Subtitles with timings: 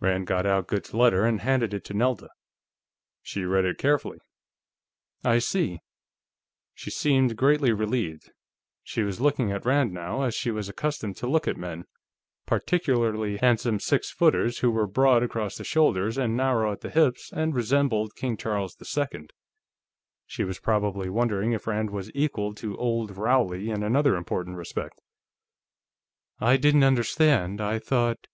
[0.00, 2.28] Rand got out Goode's letter and handed it to Nelda.
[3.22, 4.18] She read it carefully.
[5.24, 5.78] "I see."
[6.74, 8.30] She seemed greatly relieved;
[8.82, 11.86] she was looking at Rand, now, as she was accustomed to look at men,
[12.44, 17.32] particularly handsome six footers who were broad across the shoulders and narrow at the hips
[17.32, 19.28] and resembled King Charles II.
[20.26, 25.00] She was probably wondering if Rand was equal to Old Rowley in another important respect.
[26.38, 27.62] "I didn't understand...
[27.62, 28.26] I thought...."